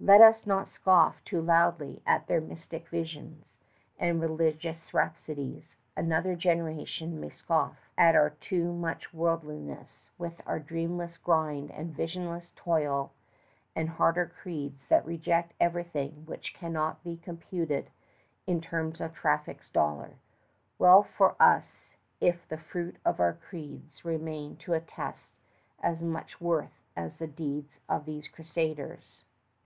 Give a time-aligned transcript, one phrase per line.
[0.00, 3.56] Let us not scoff too loudly at their mystic visions
[3.98, 5.76] and religious rhapsodies!
[5.96, 12.52] Another generation may scoff at our too much worldliness, with our dreamless grind and visionless
[12.54, 13.12] toil
[13.74, 17.88] and harder creeds that reject everything which cannot be computed
[18.46, 20.16] in the terms of traffic's dollar!
[20.78, 25.32] Well for us if the fruit of our creeds remain to attest
[25.82, 29.20] as much worth as the deeds of these crusaders!